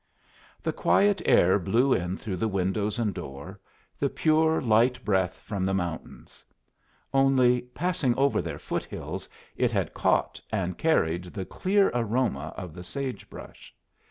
[0.63, 3.59] The quiet air blew in through the windows and door,
[3.99, 6.43] the pure, light breath from the mountains;
[7.13, 12.73] only, passing over their foot hills it had caught and carried the clear aroma of
[12.73, 13.75] the sage brush.